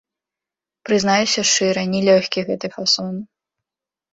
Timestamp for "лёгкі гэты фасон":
2.07-3.15